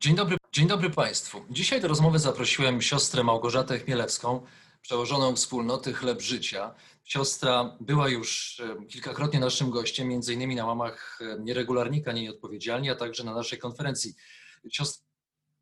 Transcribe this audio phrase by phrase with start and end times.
[0.00, 1.44] Dzień dobry, dzień dobry Państwu.
[1.50, 4.46] Dzisiaj do rozmowy zaprosiłem siostrę Małgorzatę Chmielewską,
[4.82, 6.74] przełożoną wspólnoty Chleb Życia.
[7.04, 13.34] Siostra była już kilkakrotnie naszym gościem, między innymi na łamach nieregularnika Nieodpowiedzialni, a także na
[13.34, 14.14] naszej konferencji.
[14.70, 15.06] Siostra,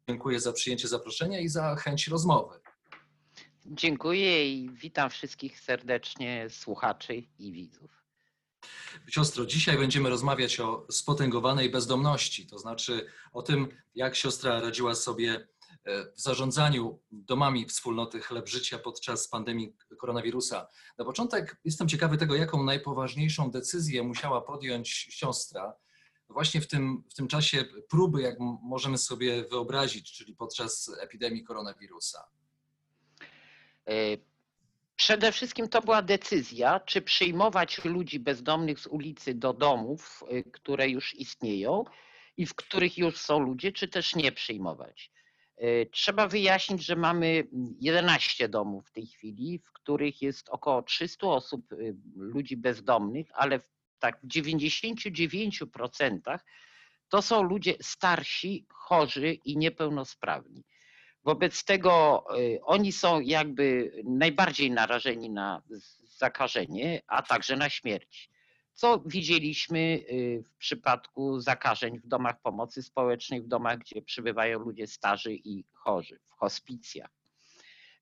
[0.08, 2.60] dziękuję za przyjęcie zaproszenia i za chęć rozmowy.
[3.66, 8.03] Dziękuję i witam wszystkich serdecznie słuchaczy i widzów.
[9.08, 15.48] Siostro, dzisiaj będziemy rozmawiać o spotęgowanej bezdomności, to znaczy o tym, jak siostra radziła sobie
[15.84, 20.66] e, w zarządzaniu domami wspólnoty Chleb Życia podczas pandemii koronawirusa.
[20.98, 25.74] Na początek jestem ciekawy tego, jaką najpoważniejszą decyzję musiała podjąć siostra
[26.28, 32.24] właśnie w tym, w tym czasie próby, jak możemy sobie wyobrazić, czyli podczas epidemii koronawirusa.
[33.86, 34.16] E,
[34.96, 40.88] Przede wszystkim to była decyzja, czy przyjmować ludzi bezdomnych z ulicy do domów, y, które
[40.88, 41.84] już istnieją
[42.36, 45.10] i w których już są ludzie, czy też nie przyjmować.
[45.62, 47.48] Y, trzeba wyjaśnić, że mamy
[47.80, 53.58] 11 domów w tej chwili, w których jest około 300 osób, y, ludzi bezdomnych, ale
[53.58, 56.38] w tak 99%
[57.08, 60.64] to są ludzie starsi, chorzy i niepełnosprawni.
[61.24, 65.62] Wobec tego y, oni są jakby najbardziej narażeni na
[66.18, 68.30] zakażenie, a także na śmierć.
[68.74, 74.86] Co widzieliśmy y, w przypadku zakażeń w domach pomocy społecznej, w domach, gdzie przybywają ludzie
[74.86, 77.10] starzy i chorzy, w hospicjach.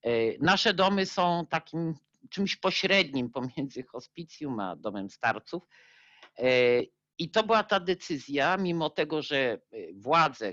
[0.07, 1.95] Y, nasze domy są takim
[2.31, 5.63] czymś pośrednim pomiędzy hospicjum a domem starców.
[7.19, 9.59] I to była ta decyzja, mimo tego, że
[9.95, 10.53] władze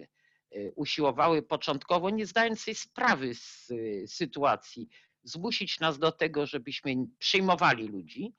[0.75, 4.89] usiłowały początkowo, nie zdając sobie sprawy z y, sytuacji,
[5.23, 8.33] zmusić nas do tego, żebyśmy przyjmowali ludzi.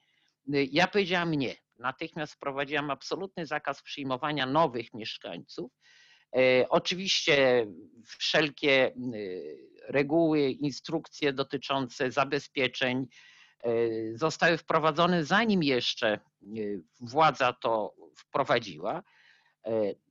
[0.55, 1.55] Y, ja powiedziałam nie.
[1.79, 5.73] Natychmiast wprowadziłam absolutny zakaz przyjmowania nowych mieszkańców.
[6.69, 7.67] Oczywiście
[8.19, 8.93] wszelkie
[9.89, 13.07] reguły, instrukcje dotyczące zabezpieczeń
[14.15, 16.21] zostały wprowadzone zanim jeszcze
[17.01, 19.03] władza to wprowadziła.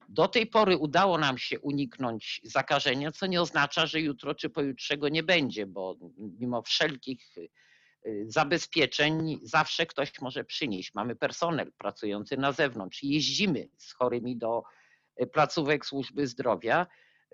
[0.10, 4.98] Do tej pory udało nam się uniknąć zakażenia, co nie oznacza, że jutro czy pojutrze
[4.98, 7.50] go nie będzie, bo mimo wszelkich y,
[8.28, 10.94] zabezpieczeń zawsze ktoś może przynieść.
[10.94, 14.64] Mamy personel pracujący na zewnątrz, jeździmy z chorymi do
[15.22, 16.88] y, placówek służby zdrowia,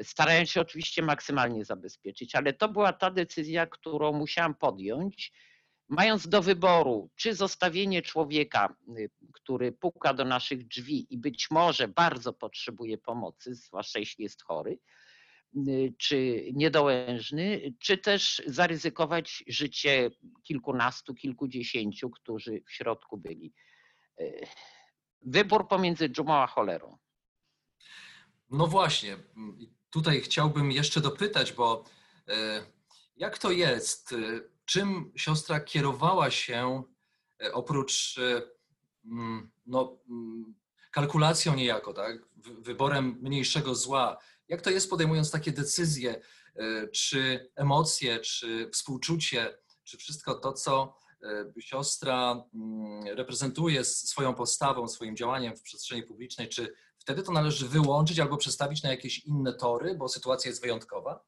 [0.04, 5.32] starając się oczywiście maksymalnie zabezpieczyć, ale to była ta decyzja, którą musiałam podjąć
[5.90, 11.88] Mając do wyboru, czy zostawienie człowieka, y, który puka do naszych drzwi i być może
[11.88, 14.80] bardzo potrzebuje pomocy, zwłaszcza jeśli jest chory,
[15.68, 20.12] y, czy niedołężny, czy też zaryzykować życie
[20.44, 23.54] kilkunastu, kilkudziesięciu, którzy w środku byli.
[24.22, 24.48] Y,
[25.22, 26.98] wybór pomiędzy dżumą a cholerą.
[28.50, 29.18] No właśnie,
[29.90, 31.84] tutaj chciałbym jeszcze dopytać, bo
[33.18, 34.16] jak to jest?
[34.66, 36.84] Czym siostra kierowała się
[37.44, 38.42] e, oprócz e,
[39.06, 40.56] mm, no, mm,
[40.92, 42.26] kalkulacją niejako, tak?
[42.38, 44.18] wyborem mniejszego zła.
[44.48, 46.22] Jak to jest podejmując takie decyzje,
[46.56, 50.96] e, czy emocje, czy współczucie, czy wszystko to, co
[51.60, 58.20] siostra mm, reprezentuje swoją postawą, swoim działaniem w przestrzeni publicznej, czy wtedy to należy wyłączyć
[58.20, 61.24] albo przestawić na jakieś inne tory, bo sytuacja jest wyjątkowa?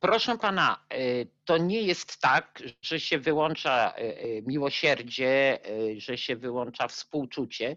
[0.00, 5.58] Proszę pana, y, to nie jest tak, że się wyłącza y, y, miłosierdzie,
[5.96, 7.76] że się wyłącza współczucie.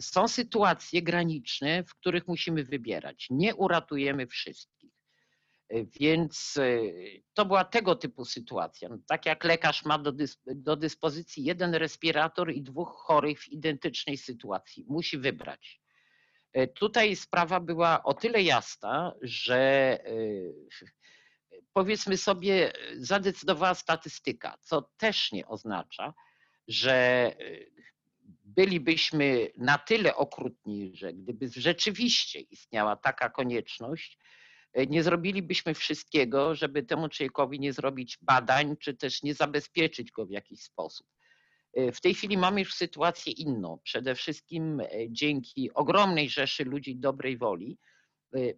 [0.00, 3.26] Są sytuacje graniczne, w których musimy wybierać.
[3.30, 4.92] Nie uratujemy wszystkich.
[6.00, 6.58] Więc
[7.34, 8.88] to była tego typu sytuacja.
[8.88, 10.12] No, tak jak lekarz ma do,
[10.46, 15.79] do dyspozycji jeden respirator i dwóch chorych w identycznej sytuacji, musi wybrać.
[16.74, 19.98] Tutaj sprawa była o tyle jasna, że
[21.72, 26.14] powiedzmy sobie, zadecydowała statystyka, co też nie oznacza,
[26.68, 27.34] że e,
[28.44, 34.18] bylibyśmy na tyle okrutni, że gdyby rzeczywiście istniała taka konieczność,
[34.72, 40.26] e, nie zrobilibyśmy wszystkiego, żeby temu człowiekowi nie zrobić badań, czy też nie zabezpieczyć go
[40.26, 41.06] w jakiś sposób.
[41.74, 43.78] W tej chwili mamy już sytuację inną.
[43.82, 47.78] Przede wszystkim dzięki ogromnej rzeszy ludzi dobrej woli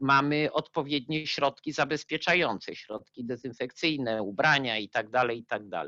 [0.00, 5.34] mamy odpowiednie środki zabezpieczające, środki dezynfekcyjne, ubrania itd.
[5.34, 5.84] itd.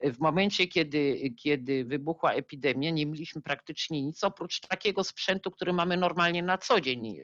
[0.00, 5.96] W momencie, kiedy, kiedy wybuchła epidemia, nie mieliśmy praktycznie nic oprócz takiego sprzętu, który mamy
[5.96, 7.16] normalnie na co dzień.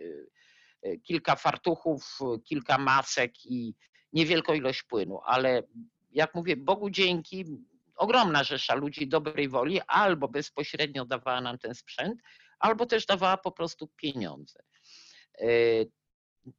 [1.03, 3.75] Kilka fartuchów, kilka masek i
[4.13, 5.63] niewielką ilość płynu, ale
[6.11, 7.45] jak mówię, Bogu dzięki,
[7.97, 12.21] ogromna rzesza ludzi dobrej woli albo bezpośrednio dawała nam ten sprzęt,
[12.59, 14.63] albo też dawała po prostu pieniądze.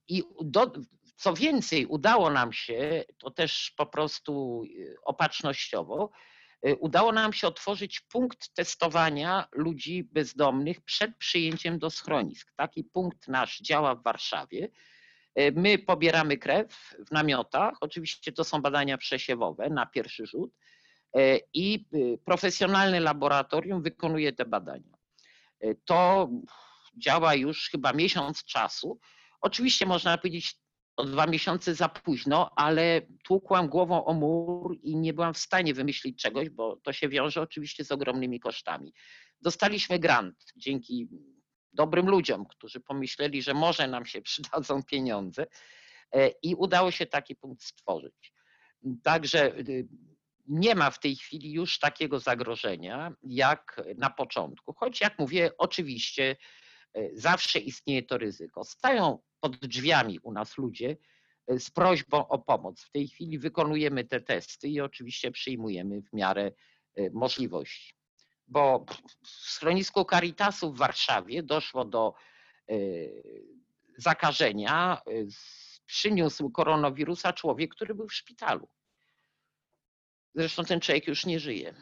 [0.07, 0.71] I do,
[1.15, 4.63] co więcej, udało nam się, to też po prostu
[5.03, 6.11] opatrznościowo,
[6.79, 12.53] udało nam się otworzyć punkt testowania ludzi bezdomnych przed przyjęciem do schronisk.
[12.55, 14.69] Taki punkt nasz działa w Warszawie.
[15.55, 20.51] My pobieramy krew w namiotach, oczywiście to są badania przesiewowe na pierwszy rzut
[21.53, 21.85] i
[22.25, 24.97] profesjonalne laboratorium wykonuje te badania.
[25.85, 26.29] To
[26.97, 28.99] działa już chyba miesiąc czasu.
[29.41, 30.61] Oczywiście można powiedzieć
[30.97, 35.73] o dwa miesiące za późno, ale tłukłam głową o mur i nie byłam w stanie
[35.73, 38.93] wymyślić czegoś, bo to się wiąże oczywiście z ogromnymi kosztami.
[39.41, 41.07] Dostaliśmy grant dzięki
[41.73, 45.47] dobrym ludziom, którzy pomyśleli, że może nam się przydadzą pieniądze
[46.11, 48.33] e, i udało się taki punkt stworzyć.
[49.03, 49.87] Także y,
[50.51, 56.35] nie ma w tej chwili już takiego zagrożenia jak na początku, choć jak mówię, oczywiście
[56.93, 58.63] e, zawsze istnieje to ryzyko.
[58.63, 60.97] Stają pod drzwiami u nas ludzie
[61.47, 62.81] e, z prośbą o pomoc.
[62.81, 66.51] W tej chwili wykonujemy te testy i oczywiście przyjmujemy w miarę
[67.11, 68.01] możliwości
[68.51, 68.85] bo
[69.23, 72.13] w schronisku Caritasu w Warszawie doszło do
[72.69, 72.75] e,
[73.97, 75.01] zakażenia.
[75.07, 75.11] E,
[75.85, 78.67] przyniósł koronawirusa człowiek, który był w szpitalu.
[80.35, 81.75] Zresztą ten człowiek już nie żyje.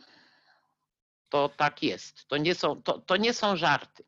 [1.30, 2.28] To tak jest.
[2.28, 4.04] To nie są, to, to nie są żarty.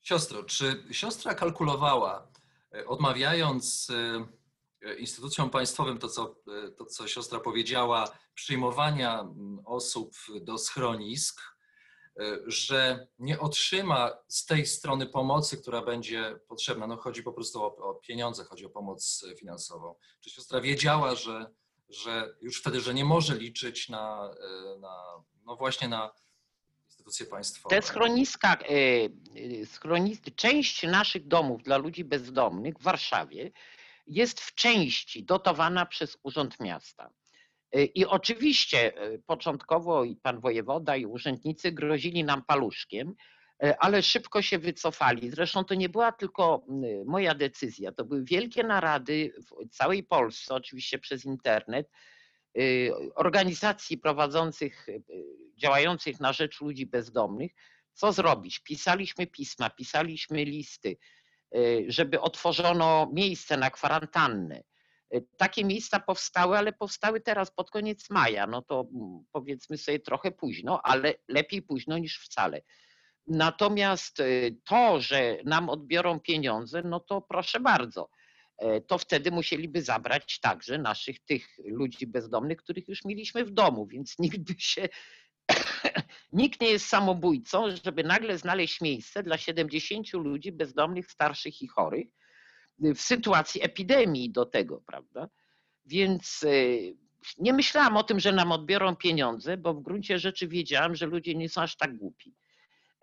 [0.00, 2.28] Siostro, czy siostra kalkulowała,
[2.74, 3.88] e, odmawiając
[4.98, 6.36] instytucjom państwowym, to co,
[6.78, 9.28] to co siostra powiedziała, przyjmowania
[9.64, 11.40] osób do schronisk,
[12.20, 16.86] e, że nie otrzyma z tej strony pomocy, która będzie potrzebna.
[16.86, 19.94] No chodzi po prostu o, o pieniądze, chodzi o pomoc finansową.
[20.20, 21.50] Czy siostra wiedziała, że,
[21.90, 24.30] że już wtedy, że nie może liczyć na,
[24.74, 24.94] e, na
[25.46, 26.10] no właśnie na
[26.86, 27.76] instytucje państwowe?
[27.76, 33.50] Te schroniska, e, schronis, część naszych domów dla ludzi bezdomnych w Warszawie
[34.06, 37.10] jest w części dotowana przez Urząd Miasta.
[37.94, 38.92] I oczywiście
[39.26, 43.14] początkowo i pan wojewoda, i urzędnicy grozili nam paluszkiem,
[43.78, 45.30] ale szybko się wycofali.
[45.30, 46.66] Zresztą to nie była tylko
[47.06, 51.90] moja decyzja, to były wielkie narady w całej Polsce, oczywiście przez internet,
[53.14, 54.86] organizacji prowadzących,
[55.56, 57.52] działających na rzecz ludzi bezdomnych.
[57.92, 58.58] Co zrobić?
[58.58, 60.96] Pisaliśmy pisma, pisaliśmy listy,
[61.88, 64.62] żeby otworzono miejsce na kwarantannę
[65.36, 68.46] takie miejsca powstały, ale powstały teraz pod koniec maja.
[68.46, 68.88] No to
[69.32, 72.60] powiedzmy sobie trochę późno, ale lepiej późno niż wcale.
[73.30, 78.10] Natomiast y, to, że nam odbiorą pieniądze, no to proszę bardzo,
[78.58, 83.86] e, to wtedy musieliby zabrać także naszych tych ludzi bezdomnych, których już mieliśmy w domu,
[83.86, 84.88] więc nikt by się,
[86.32, 92.08] nikt nie jest samobójcą, żeby nagle znaleźć miejsce dla 70 ludzi bezdomnych, starszych i chorych,
[92.78, 95.28] w sytuacji epidemii do tego, prawda?
[95.86, 96.50] Więc e,
[97.38, 101.34] nie myślałam o tym, że nam odbiorą pieniądze, bo w gruncie rzeczy wiedziałam, że ludzie
[101.34, 102.34] nie są aż tak głupi.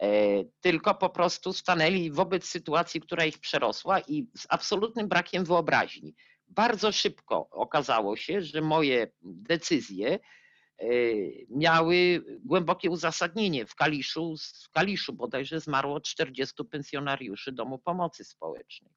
[0.02, 6.16] E, tylko po prostu stanęli wobec sytuacji, która ich przerosła i z absolutnym brakiem wyobraźni.
[6.48, 10.20] Bardzo szybko okazało się, że moje decyzje
[10.80, 10.88] e,
[11.50, 13.66] miały głębokie uzasadnienie.
[13.66, 18.92] W Kaliszu, w Kaliszu bodajże zmarło 40 pensjonariuszy Domu Pomocy Społecznej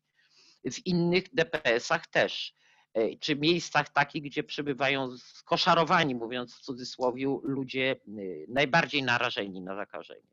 [0.64, 2.54] w innych DPS-ach też,
[2.94, 7.96] e, czy miejscach takich, gdzie przebywają skoszarowani, mówiąc w cudzysłowie, ludzie
[8.48, 10.28] najbardziej narażeni na zakażenie.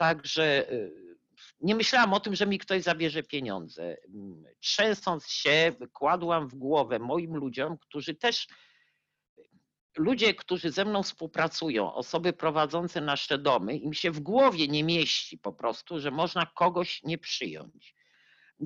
[0.00, 0.90] Także e,
[1.60, 3.96] nie myślałam o tym, że mi ktoś zabierze pieniądze.
[4.14, 8.46] Mm, trzęsąc się, kładłam w głowę moim ludziom, którzy też,
[9.98, 15.38] ludzie, którzy ze mną współpracują, osoby prowadzące nasze domy, im się w głowie nie mieści
[15.38, 17.94] po prostu, że można kogoś nie przyjąć.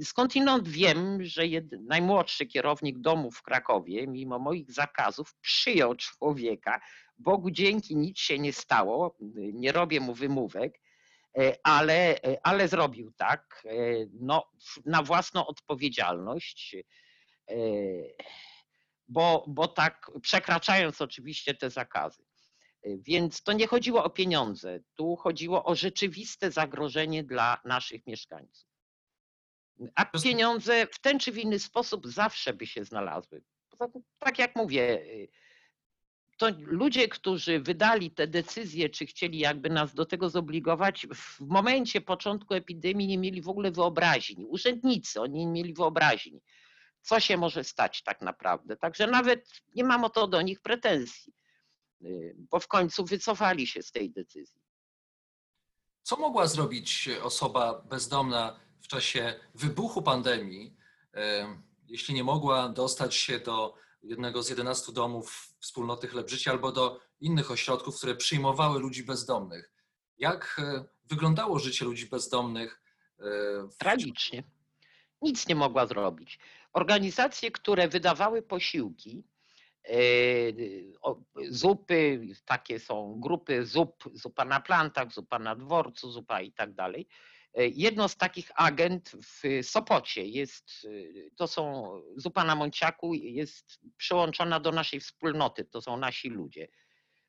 [0.02, 6.80] Skądinąd wiem, że jed, najmłodszy kierownik domu w Krakowie, mimo moich zakazów, przyjął człowieka.
[7.18, 9.16] Bogu dzięki nic się nie stało,
[9.52, 10.83] nie robię mu wymówek,
[11.62, 13.76] ale, e, ale zrobił tak e,
[14.20, 14.50] no,
[14.86, 16.76] na własną odpowiedzialność,
[19.08, 22.24] bo, bo tak przekraczając oczywiście te zakazy.
[22.84, 28.68] Więc to nie chodziło o pieniądze, tu chodziło o rzeczywiste zagrożenie dla naszych mieszkańców.
[29.94, 33.42] A pieniądze w ten czy w inny sposób zawsze by się znalazły.
[33.78, 35.06] Tym, tak jak mówię,
[36.36, 42.00] to ludzie, którzy wydali te decyzje, czy chcieli jakby nas do tego zobligować, w momencie
[42.00, 44.46] początku epidemii nie mieli w ogóle wyobraźni.
[44.46, 46.42] Urzędnicy, oni nie mieli wyobraźni,
[47.02, 48.76] co się może stać tak naprawdę.
[48.76, 51.32] Także nawet nie mam o to do nich pretensji,
[52.02, 54.60] y, bo w końcu wycofali się z tej decyzji.
[56.02, 60.76] Co mogła zrobić osoba bezdomna w czasie wybuchu pandemii,
[61.14, 61.46] e,
[61.88, 63.74] jeśli nie mogła dostać się do
[64.04, 69.72] jednego z 11 domów wspólnoty Chleb Życia albo do innych ośrodków, które przyjmowały ludzi bezdomnych?
[70.18, 72.82] Jak e, wyglądało życie ludzi bezdomnych?
[73.20, 73.24] e,
[73.78, 74.42] Tragicznie.
[75.22, 76.38] Nic nie mogła zrobić.
[76.72, 79.24] Organizacje, które wydawały posiłki,
[79.84, 79.96] e,
[81.50, 87.06] zupy, takie są grupy zup, zupa na plantach, zupa na dworcu, zupa i tak dalej.
[87.54, 90.88] E, Jedno z takich agent w Sopocie jest, e,
[91.36, 96.68] to są zupa na Monciaku, jest przyłączona do naszej wspólnoty, to są nasi ludzie.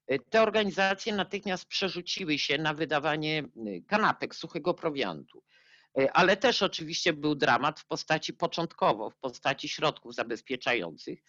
[0.08, 3.44] E, Te organizacje natychmiast przerzuciły się na wydawanie
[3.88, 5.44] kanapek, suchego prowiantu.
[6.14, 11.20] Ale też oczywiście był dramat w postaci początkowo, w postaci środków zabezpieczających,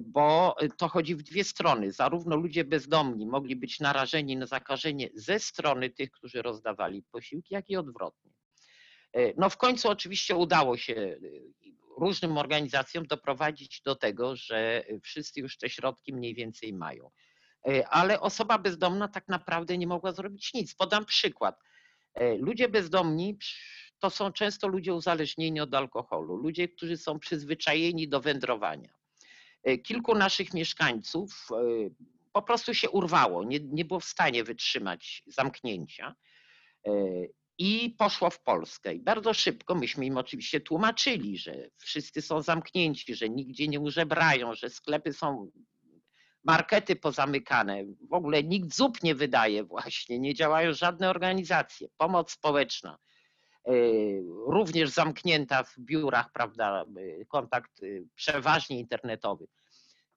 [0.00, 1.92] bo to chodzi w dwie strony.
[1.92, 7.70] Zarówno ludzie bezdomni mogli być narażeni na zakażenie ze strony tych, którzy rozdawali posiłki, jak
[7.70, 8.30] i odwrotnie.
[9.12, 11.16] E, No w końcu oczywiście udało się
[11.98, 17.10] różnym organizacjom doprowadzić do tego, że wszyscy już te środki mniej więcej mają.
[17.90, 20.74] Ale osoba bezdomna tak naprawdę nie mogła zrobić nic.
[20.74, 21.60] Podam przykład.
[22.38, 23.38] Ludzie bezdomni
[23.98, 28.98] to są często ludzie uzależnieni od alkoholu, ludzie, którzy są przyzwyczajeni do wędrowania.
[29.64, 31.54] E, Kilku naszych mieszkańców e,
[32.32, 36.14] po prostu się urwało, nie, nie było w stanie wytrzymać zamknięcia
[36.86, 36.92] e,
[37.58, 38.94] i poszło w Polskę.
[38.94, 44.54] I bardzo szybko myśmy im oczywiście tłumaczyli, że wszyscy są zamknięci, że nigdzie nie użebrają,
[44.54, 45.50] że sklepy są
[46.44, 52.98] markety pozamykane, w ogóle nikt zup nie wydaje właśnie, nie działają żadne organizacje, pomoc społeczna
[54.46, 56.84] również zamknięta w biurach, prawda,
[57.20, 59.46] e, kontakt e, przeważnie internetowy.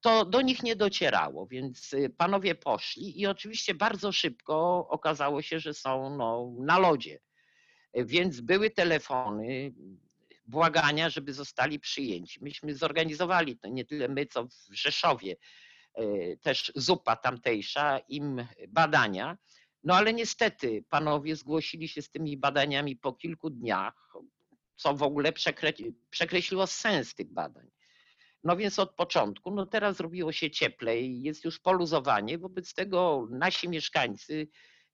[0.01, 5.73] To do nich nie docierało, więc panowie poszli i oczywiście bardzo szybko okazało się, że
[5.73, 7.19] są no, na lodzie.
[7.93, 9.73] Więc były telefony,
[10.47, 12.43] błagania, żeby zostali przyjęci.
[12.43, 15.35] Myśmy zorganizowali to nie tyle my, co w Rzeszowie
[16.41, 19.37] też zupa tamtejsza, im badania.
[19.83, 24.13] No ale niestety panowie zgłosili się z tymi badaniami po kilku dniach,
[24.75, 27.67] co w ogóle przekre- przekreśliło sens tych badań.
[28.43, 33.69] No więc od początku, no teraz zrobiło się cieplej, jest już poluzowanie, wobec tego nasi
[33.69, 34.47] mieszkańcy,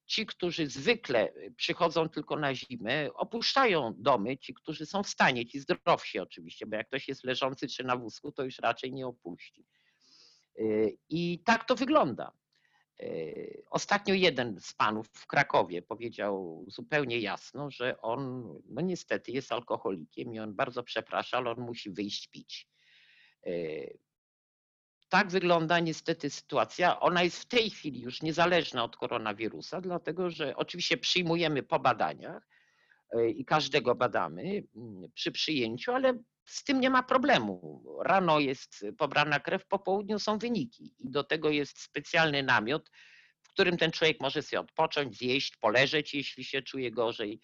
[0.06, 5.60] ci, którzy zwykle przychodzą tylko na zimę, opuszczają domy, ci, którzy są w stanie, ci
[5.60, 9.66] zdrowsi oczywiście, bo jak ktoś jest leżący czy na wózku, to już raczej nie opuści.
[10.56, 12.32] Yy, I tak to wygląda.
[13.00, 19.52] Yy, Ostatnio jeden z panów w Krakowie powiedział zupełnie jasno, że on, no niestety, jest
[19.52, 22.68] alkoholikiem i on bardzo przeprasza, ale on musi wyjść pić.
[23.46, 23.98] Yy,
[25.08, 27.00] Tak wygląda niestety sytuacja.
[27.00, 32.48] Ona jest w tej chwili już niezależna od koronawirusa, dlatego że oczywiście przyjmujemy po badaniach
[33.14, 34.42] yy, i każdego badamy
[34.76, 37.82] mm, przy przyjęciu, ale z tym nie ma problemu.
[38.04, 42.90] Rano jest pobrana krew, po południu są wyniki i do tego jest specjalny namiot,
[43.42, 47.40] w którym ten człowiek może sobie odpocząć, zjeść, poleżeć, jeśli się czuje gorzej.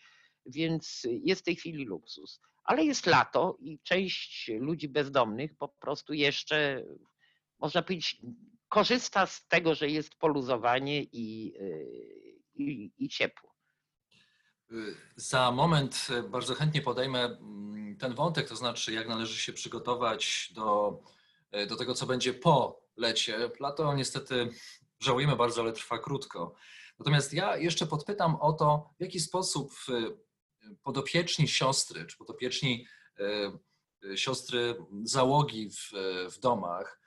[0.47, 2.41] Więc jest w tej chwili luksus.
[2.65, 6.85] Ale jest lato i część ludzi bezdomnych po prostu jeszcze,
[7.59, 8.17] można powiedzieć,
[8.69, 13.55] korzysta z tego, że jest poluzowanie i, yy, i, i ciepło.
[15.17, 20.53] Za moment e, bardzo chętnie podejmę mm, ten wątek, to znaczy jak należy się przygotować
[20.55, 20.99] do,
[21.51, 23.51] e, do tego, co będzie po lecie.
[23.61, 24.51] Lato niestety
[25.01, 26.55] żałujemy bardzo, ale trwa krótko.
[26.99, 29.93] Natomiast ja jeszcze podpytam o to, w jaki sposób e,
[30.83, 32.87] podopieczni siostry, czy podopieczni
[33.21, 35.91] e, siostry załogi w,
[36.31, 37.01] w domach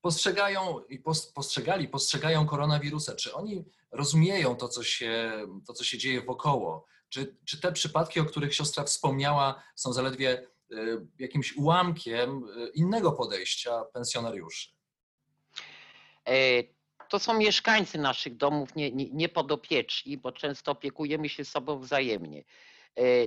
[0.00, 3.14] postrzegają i pos- postrzegali, postrzegają koronawirusa.
[3.14, 5.32] Czy oni rozumieją to, co się,
[5.66, 6.86] to, co się dzieje wokoło?
[7.14, 10.76] Czy, czy te przypadki, o których siostra wspomniała, są zaledwie e,
[11.18, 14.68] jakimś ułamkiem e, innego podejścia pensjonariuszy?
[16.28, 16.34] E,
[17.08, 22.44] To są mieszkańcy naszych domów nie, nie, niepodopieczni, bo często opiekujemy się sobą wzajemnie.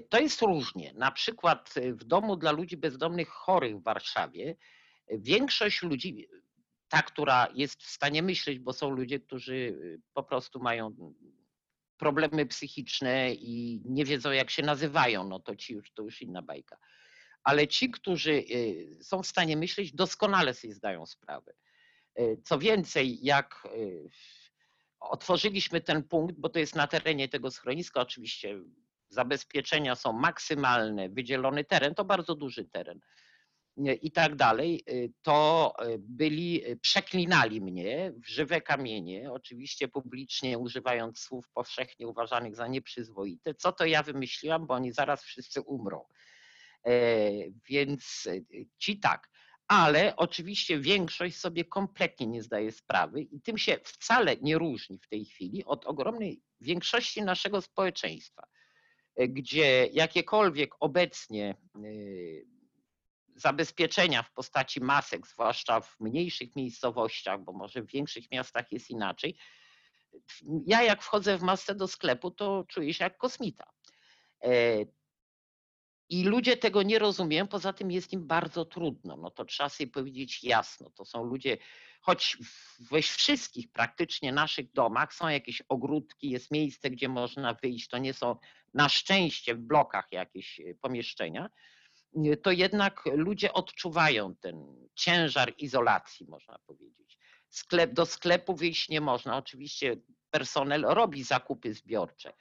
[0.10, 0.94] To jest różnie.
[0.94, 4.56] Na przykład w domu dla ludzi bezdomnych chorych w Warszawie
[5.12, 6.27] większość ludzi,
[6.89, 9.77] ta, która jest w stanie myśleć, bo są ludzie, którzy
[10.13, 11.13] po prostu mają
[11.97, 16.41] problemy psychiczne i nie wiedzą, jak się nazywają, no to ci już, to już inna
[16.41, 16.77] bajka.
[17.43, 21.53] Ale ci, którzy y, są w stanie myśleć, doskonale sobie zdają sprawę.
[22.19, 24.09] Y, Co więcej, jak y,
[24.99, 28.59] otworzyliśmy ten punkt, bo to jest na terenie tego schroniska, oczywiście
[29.09, 32.99] zabezpieczenia są maksymalne, wydzielony teren, to bardzo duży teren
[33.77, 40.57] i tak dalej, y, to y, byli, y, przeklinali mnie w żywe kamienie, oczywiście publicznie
[40.57, 43.53] używając słów powszechnie uważanych za nieprzyzwoite.
[43.53, 46.05] Co to ja wymyśliłam, bo oni zaraz wszyscy umrą.
[46.86, 47.31] E,
[47.69, 48.27] Więc
[48.77, 49.29] ci tak.
[49.67, 55.07] Ale oczywiście większość sobie kompletnie nie zdaje sprawy i tym się wcale nie różni w
[55.07, 58.48] tej chwili od ogromnej większości naszego społeczeństwa,
[59.15, 61.55] e, gdzie jakiekolwiek obecnie
[63.38, 69.38] zabezpieczenia w postaci masek, zwłaszcza w mniejszych miejscowościach, bo może w większych miastach jest inaczej.
[70.65, 73.72] Ja jak wchodzę w masce do sklepu, to czuję się jak kosmita.
[74.44, 74.86] E,
[76.10, 79.17] I ludzie tego nie rozumieją, poza tym jest im bardzo trudno.
[79.17, 80.89] No to trzeba sobie powiedzieć jasno.
[80.89, 81.58] To są ludzie,
[82.01, 82.38] choć
[82.79, 87.88] we wszystkich praktycznie naszych domach są jakieś ogródki, jest miejsce, gdzie można wyjść.
[87.88, 88.36] To nie są
[88.74, 91.50] na szczęście w blokach jakieś e, pomieszczenia
[92.41, 97.19] to jednak ludzie odczuwają ten ciężar izolacji, można powiedzieć.
[97.49, 99.37] Sklep, do sklepu wyjść nie można.
[99.37, 99.97] Oczywiście
[100.31, 102.33] personel robi zakupy zbiorcze.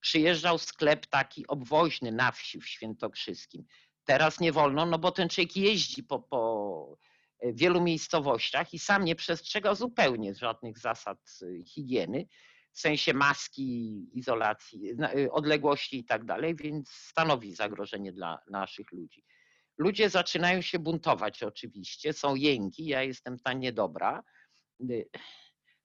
[0.00, 3.64] Przyjeżdżał sklep taki obwoźny na wsi w Świętokrzyskim.
[4.04, 6.98] Teraz nie wolno, no bo ten człowiek jeździ po, po
[7.42, 11.18] wielu miejscowościach i sam nie przestrzega zupełnie żadnych zasad
[11.66, 12.26] higieny
[12.78, 19.24] w sensie maski, izolacji, y, odległości i tak dalej, więc stanowi zagrożenie dla naszych ludzi.
[19.78, 24.22] Ludzie zaczynają się buntować oczywiście, są jęki, ja jestem ta niedobra.
[24.90, 25.08] Y,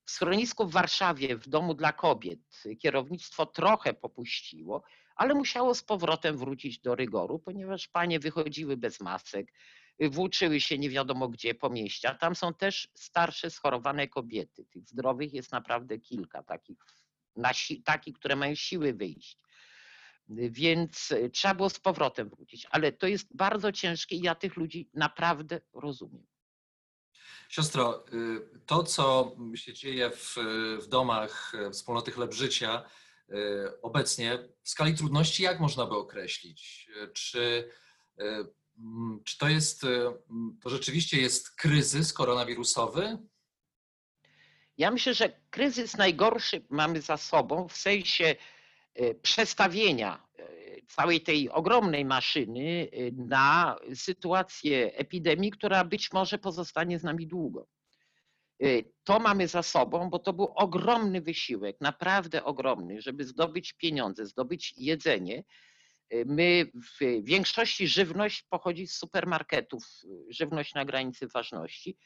[0.06, 2.40] w schronisku w Warszawie, w domu dla kobiet,
[2.80, 4.84] kierownictwo trochę popuściło,
[5.16, 9.54] ale musiało z powrotem wrócić do rygoru, ponieważ panie wychodziły bez masek,
[10.00, 14.66] włóczyły się nie wiadomo gdzie po mieście, a tam są też starsze, schorowane kobiety.
[14.66, 16.78] Tych zdrowych jest naprawdę kilka, takich,
[17.86, 19.38] takich które mają siły wyjść.
[20.30, 24.56] Więc y, trzeba było z powrotem wrócić, ale to jest bardzo ciężkie i ja tych
[24.56, 26.26] ludzi naprawdę rozumiem.
[27.50, 30.36] Siostro, y, to co się dzieje w,
[30.82, 32.84] w domach y, wspólnoty chleb życia
[33.82, 36.90] obecnie, w skali trudności jak można by określić?
[37.14, 37.70] Czy
[38.18, 38.48] Mm,
[39.24, 40.14] czy to jest, e,
[40.62, 43.18] to rzeczywiście jest kryzys koronawirusowy?
[44.78, 48.36] Ja myślę, że kryzys najgorszy mamy za sobą w sensie
[48.96, 50.46] e, przestawienia e,
[50.88, 57.68] całej tej ogromnej maszyny na sytuację epidemii, która być może pozostanie z nami długo.
[59.04, 64.74] To mamy za sobą, bo to był ogromny wysiłek, naprawdę ogromny, żeby zdobyć pieniądze, zdobyć
[64.78, 65.44] jedzenie
[66.26, 69.84] My w większości żywność pochodzi z supermarketów,
[70.30, 71.98] żywność na granicy ważności.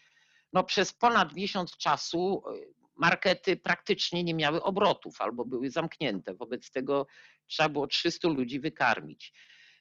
[0.53, 2.51] No przez ponad miesiąc czasu e,
[2.95, 6.33] markety praktycznie nie miały obrotów albo były zamknięte.
[6.33, 7.07] Wobec tego
[7.47, 9.33] trzeba było 300 ludzi wykarmić.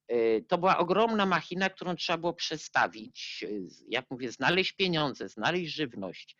[0.08, 3.48] E, to była ogromna machina, którą trzeba było przestawić, e,
[3.88, 6.36] jak mówię, znaleźć pieniądze, znaleźć żywność.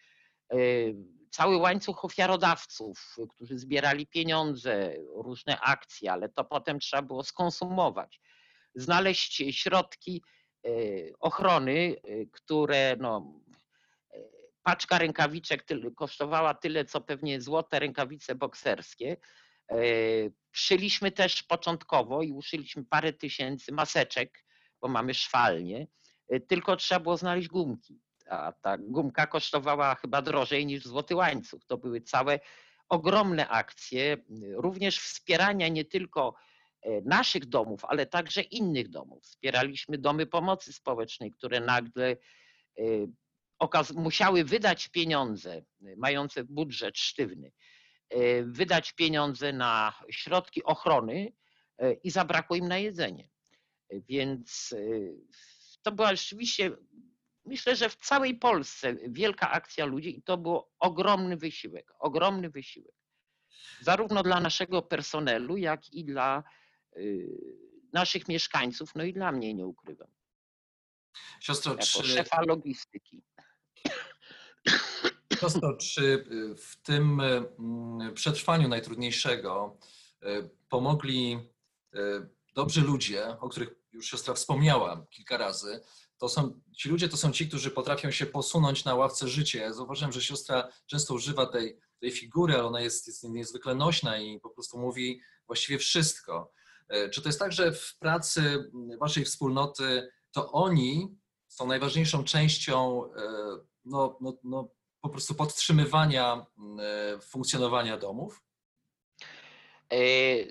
[1.31, 8.21] Cały łańcuch ofiarodawców, którzy zbierali pieniądze, różne akcje, ale to potem trzeba było skonsumować.
[8.75, 10.23] Znaleźć środki
[11.21, 11.97] ochrony,
[12.33, 13.41] które no,
[14.63, 19.17] paczka rękawiczek kosztowała tyle, co pewnie złote rękawice bokserskie.
[20.53, 24.45] Szyliśmy też początkowo i uszyliśmy parę tysięcy maseczek,
[24.81, 25.87] bo mamy szwalnie,
[26.49, 31.65] tylko trzeba było znaleźć gumki a ta gumka kosztowała chyba drożej niż złoty łańcuch.
[31.67, 32.41] To były całe
[32.89, 34.17] ogromne akcje,
[34.53, 36.35] również wspierania nie tylko
[36.83, 39.23] e, naszych domów, ale także innych domów.
[39.23, 42.17] Wspieraliśmy domy pomocy społecznej, które nagle
[42.79, 42.83] e,
[43.95, 45.63] musiały wydać pieniądze, e,
[45.97, 47.53] mające budżet sztywny,
[48.43, 51.33] wydać pieniądze na środki ochrony
[52.05, 53.29] i zabrakło im na jedzenie.
[53.91, 54.75] Więc
[55.83, 56.77] to była rzeczywiście
[57.47, 62.95] myślę, że w całej Polsce wielka akcja ludzi i to był ogromny wysiłek, ogromny wysiłek.
[63.81, 66.43] Zarówno dla naszego personelu, jak i dla
[66.97, 67.27] y,
[67.93, 70.09] naszych mieszkańców, no i dla mnie nie ukrywam.
[71.41, 72.09] Siostro, jako czy...
[72.09, 73.23] szefa logistyki.
[75.41, 76.25] Siostro, czy
[76.59, 79.79] w tym mm, przetrwaniu najtrudniejszego
[80.23, 81.39] y, pomogli
[81.95, 81.99] y,
[82.55, 85.81] dobrzy ludzie, o których już siostra wspomniała kilka razy,
[86.19, 89.59] to są, ci ludzie to są ci, którzy potrafią się posunąć na ławce życia.
[89.59, 94.19] Ja zauważyłem, że siostra często używa tej, tej figury, ale ona jest, jest niezwykle nośna
[94.19, 96.53] i po prostu mówi właściwie wszystko.
[96.89, 101.17] E, czy to jest tak, że w pracy waszej wspólnoty to oni
[101.49, 103.21] są najważniejszą częścią e,
[103.85, 104.69] no, no, no,
[105.01, 106.47] po prostu podtrzymywania
[106.79, 108.46] e, funkcjonowania domów?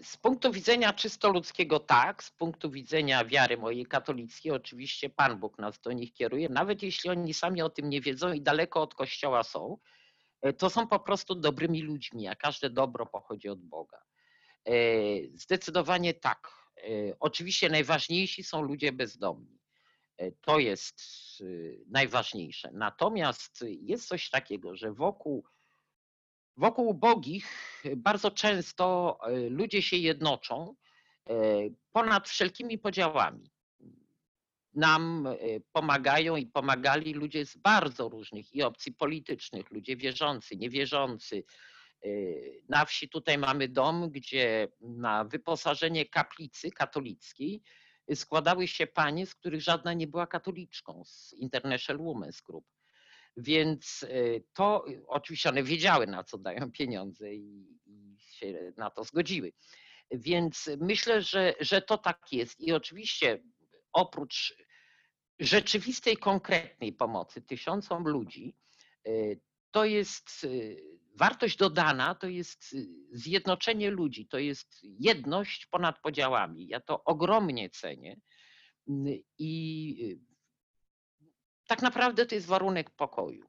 [0.01, 5.57] Z punktu widzenia czysto ludzkiego tak, z punktu widzenia wiary mojej katolickiej oczywiście Pan Bóg
[5.57, 8.95] nas do nich kieruje, nawet jeśli oni sami o tym nie wiedzą i daleko od
[8.95, 9.77] Kościoła są,
[10.57, 14.01] to są po prostu dobrymi ludźmi, a każde dobro pochodzi od Boga.
[15.33, 16.51] Zdecydowanie tak.
[17.19, 19.59] Oczywiście najważniejsi są ludzie bezdomni.
[20.17, 21.01] E, to jest
[21.87, 22.69] najważniejsze.
[22.73, 25.45] Natomiast jest coś takiego, że wokół,
[26.57, 27.47] wokół ubogich
[27.97, 30.75] bardzo często e, ludzie się jednoczą
[31.29, 31.33] e,
[31.91, 33.51] ponad wszelkimi podziałami.
[34.73, 35.27] Nam
[35.71, 41.43] pomagają i pomagali ludzie z bardzo różnych i opcji politycznych, ludzie wierzący, niewierzący.
[42.69, 47.61] Na wsi tutaj mamy dom, gdzie na wyposażenie kaplicy katolickiej
[48.15, 52.65] składały się panie, z których żadna nie była katoliczką, z International Women's Group.
[53.37, 57.75] Więc e, to oczywiście one wiedziały, na co dają pieniądze i,
[58.35, 59.53] się na to zgodziły.
[60.11, 62.59] Więc myślę, że, że to tak jest.
[62.59, 63.43] I oczywiście
[63.93, 64.55] oprócz
[65.39, 68.55] rzeczywistej, konkretnej pomocy tysiącom ludzi,
[69.07, 69.11] e,
[69.71, 70.47] to jest e,
[71.15, 72.75] wartość dodana, to jest
[73.11, 76.67] zjednoczenie ludzi, to jest jedność ponad podziałami.
[76.67, 78.19] Ja to ogromnie cenię
[79.37, 80.17] i
[81.67, 83.45] tak naprawdę to jest warunek pokoju.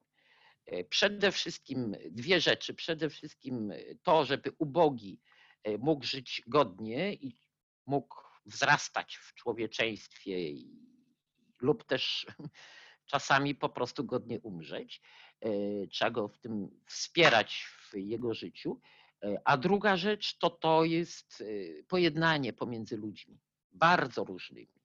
[0.89, 2.73] Przede wszystkim dwie rzeczy.
[2.73, 5.19] Przede wszystkim to, żeby ubogi
[5.79, 7.41] mógł żyć godnie i
[7.85, 10.35] mógł wzrastać w człowieczeństwie
[11.61, 12.27] lub też
[13.11, 15.01] czasami po prostu godnie umrzeć.
[15.41, 15.49] E,
[15.87, 18.81] trzeba go w tym wspierać w jego życiu.
[19.23, 23.39] E, a druga rzecz to to jest e, pojednanie pomiędzy ludźmi,
[23.71, 24.77] bardzo różnymi.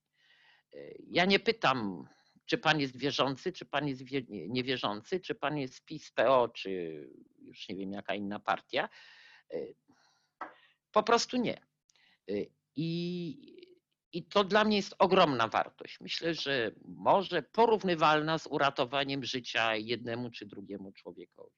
[1.07, 2.07] Ja nie pytam,
[2.45, 6.69] czy pan jest wierzący, czy pan jest niewierzący, czy pan jest PiS, PO, czy
[7.41, 8.89] już nie wiem jaka inna partia.
[10.91, 11.61] Po prostu nie.
[12.75, 13.63] I
[14.13, 15.99] i to dla mnie jest ogromna wartość.
[15.99, 21.55] Myślę, że może porównywalna z uratowaniem życia jednemu czy drugiemu człowiekowi.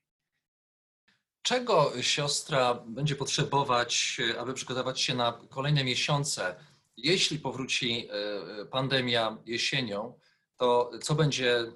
[1.41, 6.55] Czego siostra będzie potrzebować, aby przygotować się na kolejne miesiące?
[6.97, 10.19] Jeśli powróci e, pandemia jesienią,
[10.57, 11.71] to co będzie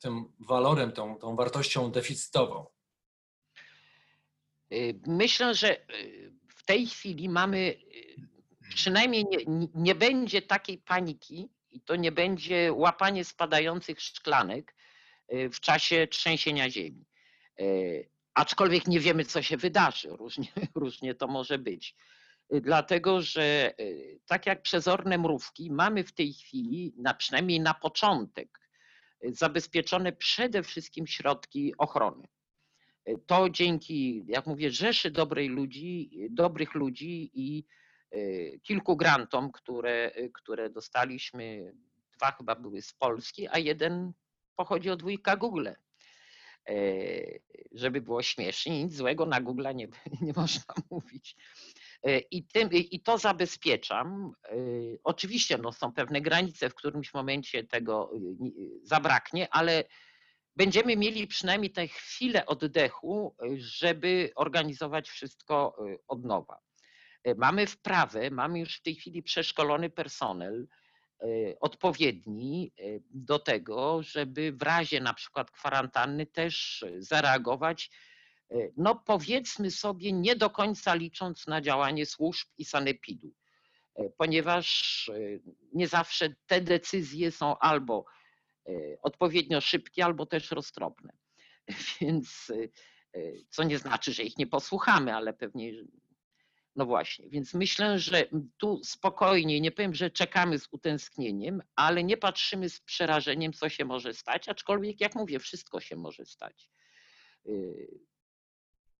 [0.00, 2.66] tym walorem, tą, tą wartością deficytową?
[5.06, 5.86] Myślę, że
[6.48, 7.74] w tej chwili mamy
[8.74, 14.74] przynajmniej nie, nie będzie takiej paniki i to nie będzie łapanie spadających szklanek
[15.32, 17.06] y, w czasie trzęsienia ziemi.
[17.60, 21.96] Y, aczkolwiek nie wiemy, co się wydarzy, różnie, różnie to może być.
[22.54, 23.74] Y, dlatego, że
[24.26, 28.60] tak jak przezorne mrówki, mamy w tej chwili, na, przynajmniej na początek,
[29.22, 32.28] zabezpieczone przede wszystkim środki ochrony.
[33.26, 37.64] To dzięki, jak mówię, rzeszy dobrej ludzi, dobrych ludzi i
[38.14, 41.74] Y, kilku grantom, które, y, które dostaliśmy.
[42.16, 44.12] Dwa chyba były z Polski, a jeden
[44.56, 45.68] pochodzi od wujka Google.
[46.70, 49.88] Y, żeby było śmiesznie, nic złego na Google nie,
[50.26, 51.36] nie można mówić.
[52.30, 54.32] I, tym, I to zabezpieczam.
[55.04, 58.10] Oczywiście no, są pewne granice, w którymś momencie tego
[58.82, 59.84] zabraknie, ale
[60.56, 65.76] będziemy mieli przynajmniej tę chwilę oddechu, żeby organizować wszystko
[66.08, 66.60] od nowa.
[67.24, 70.66] E, mamy wprawę, mamy już w tej chwili przeszkolony personel e,
[71.60, 77.90] odpowiedni e, do tego, żeby w razie na przykład kwarantanny też zareagować,
[78.76, 83.34] no powiedzmy sobie, nie do końca licząc na działanie służb i sanepidu,
[84.16, 85.10] ponieważ
[85.72, 88.04] nie zawsze te decyzje są albo
[89.02, 91.12] odpowiednio szybkie, albo też roztropne.
[92.00, 92.52] Więc
[93.48, 95.72] co nie znaczy, że ich nie posłuchamy, ale pewnie
[96.76, 98.24] no właśnie, więc myślę, że
[98.56, 103.84] tu spokojnie, nie powiem, że czekamy z utęsknieniem, ale nie patrzymy z przerażeniem, co się
[103.84, 106.68] może stać, aczkolwiek, jak mówię, wszystko się może stać.
[107.46, 107.98] Y,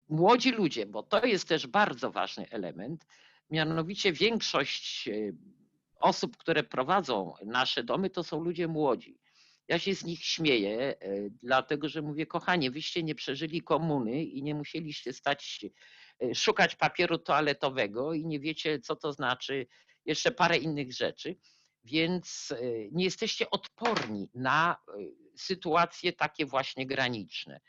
[0.08, 3.06] młodzi ludzie, bo to jest też bardzo ważny element,
[3.50, 5.36] mianowicie większość y,
[5.96, 9.18] osób, które prowadzą nasze domy, to są ludzie młodzi.
[9.68, 14.42] Ja się z nich śmieję, y, dlatego że mówię, kochanie, wyście nie przeżyli komuny i
[14.42, 15.64] nie musieliście stać
[16.34, 19.66] szukać papieru toaletowego i nie wiecie, co to znaczy,
[20.04, 21.36] jeszcze parę innych rzeczy.
[21.84, 22.56] więc e,
[22.92, 24.92] nie jesteście odporni na e,
[25.36, 27.60] sytuacje takie właśnie graniczne.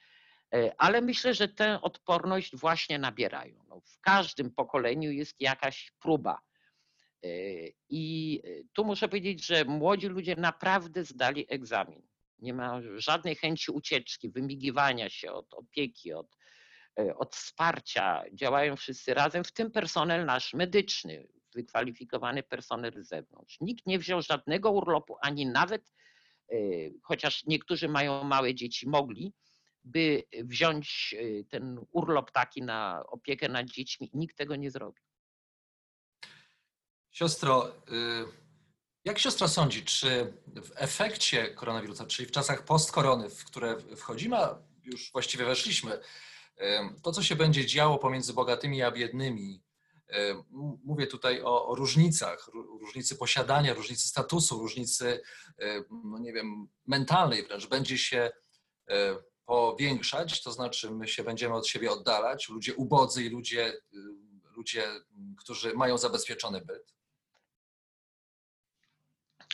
[0.77, 3.63] Ale myślę, że tę odporność właśnie nabierają.
[3.69, 6.41] No, w każdym pokoleniu jest jakaś próba.
[7.89, 8.41] I
[8.73, 12.01] tu muszę powiedzieć, że młodzi ludzie naprawdę zdali egzamin.
[12.39, 16.37] Nie ma żadnej chęci ucieczki, wymigiwania się od opieki, od,
[17.17, 18.23] od wsparcia.
[18.33, 23.57] Działają wszyscy razem, w tym personel nasz medyczny, wykwalifikowany personel z zewnątrz.
[23.61, 25.93] Nikt nie wziął żadnego urlopu, ani nawet,
[26.51, 26.55] e,
[27.03, 29.33] chociaż niektórzy mają małe dzieci, mogli,
[29.83, 34.09] by wziąć e, ten urlop taki na opiekę nad dziećmi.
[34.13, 35.03] Nikt tego nie zrobił.
[37.11, 38.25] Siostro, y,
[39.05, 44.57] jak siostra sądzi, czy w efekcie koronawirusa, czyli w czasach post-korony, w które wchodzimy, a
[44.83, 45.99] już właściwie weszliśmy,
[47.03, 49.63] to co się będzie działo pomiędzy bogatymi a biednymi,
[50.83, 55.21] mówię tutaj o, o różnicach, ró- różnicy posiadania, różnicy statusu, różnicy,
[56.03, 58.31] no nie wiem, mentalnej wręcz, będzie się
[59.45, 63.81] powiększać, to znaczy my się będziemy od siebie oddalać, ludzie ubodzy i ludzie,
[64.55, 64.87] ludzie,
[65.37, 66.95] którzy mają zabezpieczony byt.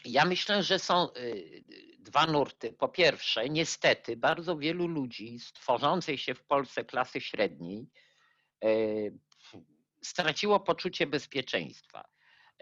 [0.06, 1.64] Ja myślę, że są y,
[2.12, 2.74] dwa nurty.
[2.74, 7.88] Po pierwsze, niestety bardzo wielu ludzi z tworzącej się w Polsce klasy średniej
[8.66, 9.18] y,
[10.04, 12.06] straciło poczucie bezpieczeństwa.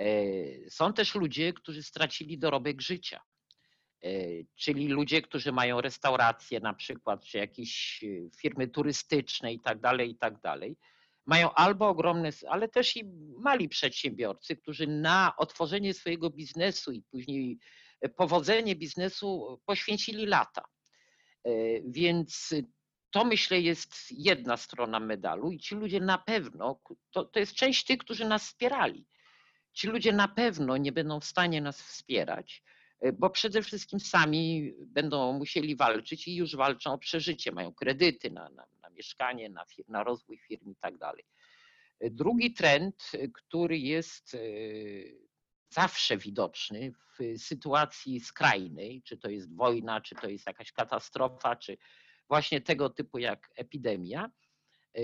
[0.01, 3.21] Y, Są też ludzie, którzy stracili dorobek życia.
[4.05, 8.03] Y, Czyli ludzie, którzy mają restauracje na przykład, czy jakieś
[8.41, 10.77] firmy turystyczne i tak dalej, i tak dalej.
[11.29, 13.03] Mają albo ogromne, ale też i
[13.37, 17.59] mali przedsiębiorcy, którzy na otworzenie swojego biznesu i później
[18.15, 20.65] powodzenie biznesu poświęcili lata.
[21.43, 21.51] E,
[21.85, 22.53] Więc
[23.11, 26.79] to myślę jest jedna strona medalu i ci ludzie na pewno,
[27.11, 29.05] to, to jest część tych, którzy nas wspierali.
[29.73, 32.63] Ci ludzie na pewno nie będą w stanie nas wspierać,
[32.99, 38.31] e, bo przede wszystkim sami będą musieli walczyć i już walczą o przeżycie, mają kredyty
[38.31, 41.23] na, na mieszkanie, na, fir- na rozwój firm i tak dalej.
[42.01, 44.39] Drugi trend, który jest e,
[45.69, 51.77] zawsze widoczny w sytuacji skrajnej, czy to jest wojna, czy to jest jakaś katastrofa, czy
[52.27, 54.31] właśnie tego typu jak epidemia,
[54.95, 55.01] e,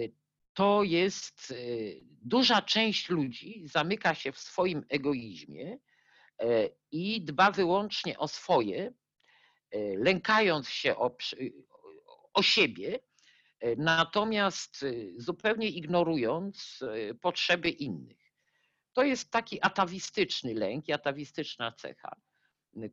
[0.53, 1.55] to jest e,
[2.21, 5.77] duża część ludzi zamyka się w swoim egoizmie
[6.91, 8.93] i dba wyłącznie o swoje,
[9.97, 11.17] lękając się o,
[12.33, 12.99] o siebie,
[13.77, 18.33] natomiast e, zupełnie ignorując e, potrzeby innych.
[18.93, 22.15] To jest taki atawistyczny lęk i atawistyczna cecha,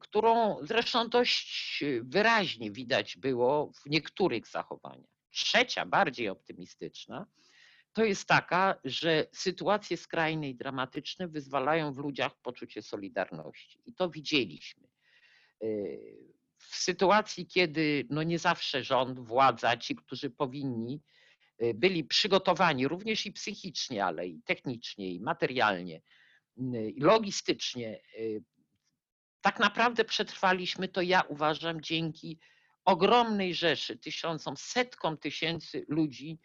[0.01, 5.11] którą zresztą dość wyraźnie widać było w niektórych zachowaniach.
[5.31, 7.27] Trzecia, bardziej optymistyczna,
[7.93, 13.81] to jest taka, że sytuacje skrajne i dramatyczne wyzwalają w ludziach poczucie solidarności.
[13.87, 14.89] I to widzieliśmy.
[16.69, 21.01] W sytuacji, kiedy no nie zawsze rząd, władza, ci, którzy powinni,
[21.63, 26.03] y, byli przygotowani również i psychicznie, ale i technicznie, i materialnie,
[26.59, 28.01] y, i logistycznie.
[28.19, 28.43] y,
[29.41, 32.39] Tak naprawdę przetrwaliśmy to, ja uważam, dzięki
[32.85, 36.39] ogromnej rzeszy, tysiącom, setkom tysięcy ludzi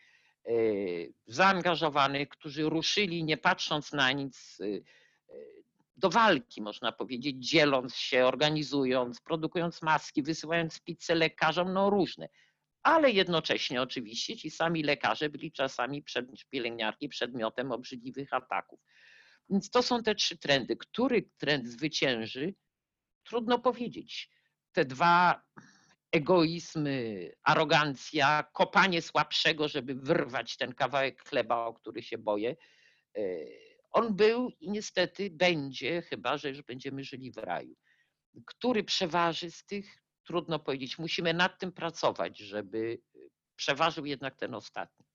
[1.27, 4.57] zaangażowanych, którzy ruszyli, nie patrząc na nic,
[5.97, 12.29] do walki, można powiedzieć, dzieląc się, organizując, produkując maski, wysyłając pizzę lekarzom, no różne
[12.87, 18.79] ale jednocześnie oczywiście ci sami lekarze byli czasami przed, pielęgniarki przedmiotem obrzydliwych ataków.
[19.49, 20.77] Więc to są te trzy trendy.
[20.77, 22.53] Który trend zwycięży?
[23.23, 24.29] Trudno powiedzieć.
[24.71, 25.41] Te dwa
[26.11, 32.55] egoizmy, arogancja, kopanie słabszego, żeby wyrwać ten kawałek chleba, o który się boję.
[33.97, 37.75] E, On był i niestety będzie, chyba że już będziemy żyli w raju.
[38.45, 40.03] Który przeważy z tych?
[40.23, 40.99] Trudno powiedzieć.
[40.99, 43.01] Musimy nad tym pracować, żeby
[43.55, 45.05] przeważył jednak ten ostatni.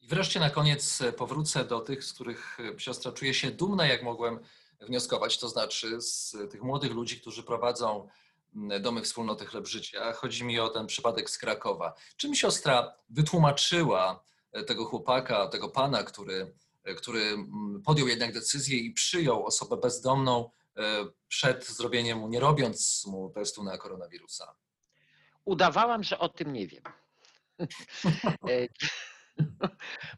[0.00, 3.86] I wreszcie na koniec e, powrócę do tych, z których e, siostra czuje się dumna,
[3.86, 4.38] jak mogłem
[4.80, 8.08] wnioskować, to znaczy z tych młodych ludzi, którzy prowadzą
[8.80, 10.12] domy wspólnoty chleb życia.
[10.12, 11.94] Chodzi mi o ten przypadek z Krakowa.
[12.16, 16.52] Czym siostra wytłumaczyła e, tego chłopaka, tego pana, który, e,
[16.96, 20.82] który m, podjął jednak decyzję i przyjął osobę bezdomną e,
[21.28, 24.54] przed zrobieniem mu, nie robiąc mu testu na koronawirusa?
[25.44, 26.82] Udawałam, że o tym nie wiem.
[28.50, 28.68] E,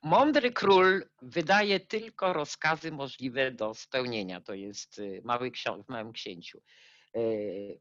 [0.03, 4.41] Mądry król wydaje tylko rozkazy możliwe do spełnienia.
[4.41, 6.59] To jest y, mały ksią- w Małym Księciu.
[7.17, 7.21] E,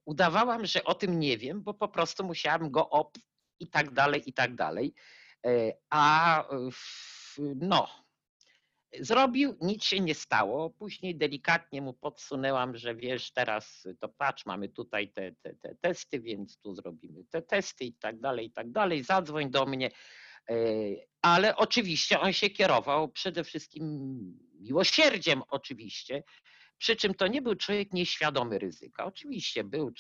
[0.06, 3.18] Udawałam, że o tym nie wiem, bo po prostu musiałam go op
[3.60, 4.94] i tak dalej, i tak dalej.
[5.46, 6.46] E, A
[7.56, 7.88] no,
[9.00, 10.70] Zrobił, nic się nie stało.
[10.70, 16.20] Później delikatnie mu podsunęłam, że wiesz, teraz to patrz, mamy tutaj te, te, te testy,
[16.20, 19.04] więc tu zrobimy te testy i tak dalej, i tak dalej.
[19.04, 19.92] Zadzwoń do mnie.
[20.50, 20.56] E,
[21.22, 23.84] Ale oczywiście on się kierował przede wszystkim
[24.60, 26.24] miłosierdziem, oczywiście.
[26.78, 29.06] Przy czym to nie był człowiek nieświadomy ryzyka.
[29.06, 29.92] Oczywiście był,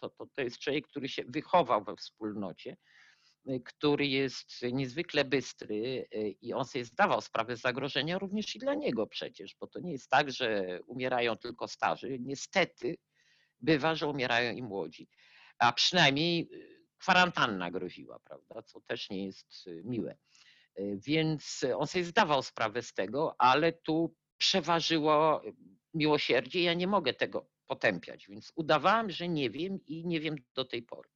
[0.00, 2.76] to, to, to jest człowiek, który się wychował we wspólnocie
[3.64, 8.74] który jest niezwykle bystry y, i on sobie zdawał sprawę z zagrożenia również i dla
[8.74, 12.18] niego przecież, bo to nie jest tak, że umierają tylko starzy.
[12.20, 12.96] Niestety
[13.60, 15.08] bywa, że umierają i młodzi,
[15.58, 20.16] a przynajmniej y, kwarantanna groziła, prawda, co też nie jest y, miłe.
[21.06, 25.42] Więc on sobie zdawał sprawę z tego, ale tu przeważyło
[25.94, 26.62] miłosierdzie.
[26.62, 30.82] Ja nie mogę tego potępiać, więc udawałam, że nie wiem i nie wiem do tej
[30.82, 31.08] pory.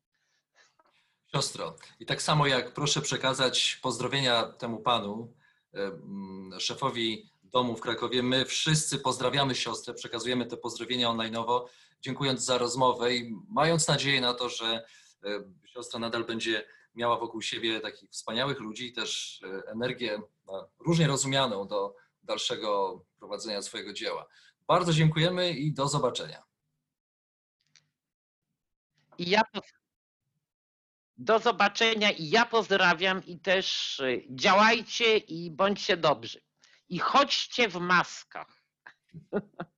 [1.33, 5.35] Siostro, i tak samo jak proszę przekazać pozdrowienia temu panu,
[5.75, 11.67] e, szefowi domu w Krakowie, my wszyscy pozdrawiamy siostrę, przekazujemy te pozdrowienia online'owo,
[12.01, 14.85] dziękując za rozmowę i mając nadzieję na to, że
[15.25, 20.23] e, siostra nadal będzie miała wokół siebie takich wspaniałych ludzi i też e, energię
[20.79, 24.27] różnie rozumianą do dalszego prowadzenia swojego dzieła.
[24.67, 26.43] Bardzo dziękujemy i do zobaczenia.
[29.19, 29.43] I ja
[31.18, 36.40] do zobaczenia i ja pozdrawiam i też y, działajcie i bądźcie dobrzy.
[36.88, 38.62] I chodźcie w maskach.